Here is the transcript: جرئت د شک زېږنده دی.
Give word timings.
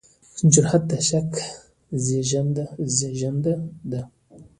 جرئت 0.53 0.83
د 0.89 0.91
شک 1.09 1.31
زېږنده 2.97 3.53
دی. 3.91 4.01